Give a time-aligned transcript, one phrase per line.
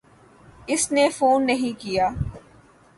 [0.67, 2.09] اس نے فون نہیں کیا۔